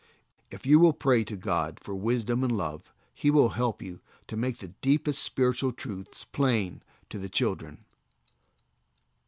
If 0.49 0.65
you 0.65 0.79
will 0.79 0.93
pray 0.93 1.23
to 1.25 1.35
God 1.35 1.79
for 1.79 1.93
wisdom 1.93 2.43
and 2.43 2.51
love 2.57 2.91
He 3.13 3.29
will 3.29 3.49
help 3.49 3.83
you 3.83 3.99
to 4.29 4.35
make 4.35 4.57
the 4.57 4.69
deepest 4.69 5.21
spiritual 5.21 5.71
truths 5.73 6.23
plain 6.25 6.81
to 7.11 7.19
the 7.19 7.29
children. 7.29 7.85